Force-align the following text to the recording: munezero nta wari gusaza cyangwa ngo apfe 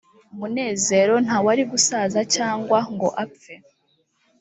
munezero 0.37 1.15
nta 1.25 1.37
wari 1.45 1.63
gusaza 1.71 2.19
cyangwa 2.35 2.77
ngo 2.93 3.07
apfe 3.23 3.53